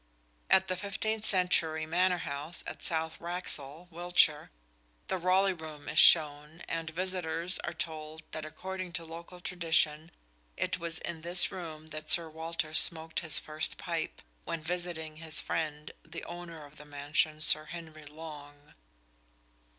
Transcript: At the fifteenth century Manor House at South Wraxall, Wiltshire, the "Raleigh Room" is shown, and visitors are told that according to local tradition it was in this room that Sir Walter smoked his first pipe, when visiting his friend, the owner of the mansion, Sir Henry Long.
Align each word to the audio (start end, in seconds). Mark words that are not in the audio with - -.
At 0.49 0.67
the 0.67 0.75
fifteenth 0.75 1.25
century 1.25 1.85
Manor 1.85 2.17
House 2.25 2.63
at 2.65 2.81
South 2.81 3.21
Wraxall, 3.21 3.87
Wiltshire, 3.91 4.49
the 5.09 5.19
"Raleigh 5.19 5.53
Room" 5.53 5.87
is 5.87 5.99
shown, 5.99 6.61
and 6.67 6.89
visitors 6.89 7.59
are 7.59 7.71
told 7.73 8.23
that 8.31 8.43
according 8.43 8.93
to 8.93 9.05
local 9.05 9.39
tradition 9.39 10.09
it 10.57 10.79
was 10.79 10.97
in 10.97 11.21
this 11.21 11.51
room 11.51 11.89
that 11.93 12.09
Sir 12.09 12.31
Walter 12.31 12.73
smoked 12.73 13.19
his 13.19 13.37
first 13.37 13.77
pipe, 13.77 14.23
when 14.43 14.63
visiting 14.63 15.17
his 15.17 15.39
friend, 15.39 15.91
the 16.03 16.23
owner 16.23 16.65
of 16.65 16.77
the 16.77 16.85
mansion, 16.85 17.39
Sir 17.39 17.65
Henry 17.65 18.07
Long. 18.07 18.73